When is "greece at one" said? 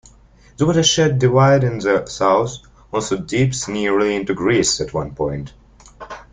4.33-5.13